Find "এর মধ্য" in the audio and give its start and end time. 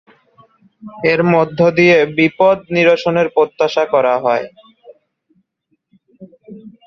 1.11-1.59